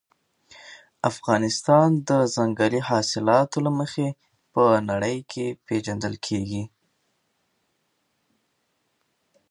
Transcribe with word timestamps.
افغانستان 1.11 1.89
د 2.09 2.11
ځنګلي 2.35 2.81
حاصلاتو 2.89 3.57
له 3.65 3.71
مخې 3.79 4.07
په 4.53 4.63
نړۍ 4.89 5.17
کې 5.31 5.45
پېژندل 5.65 6.15
کېږي. 6.25 6.63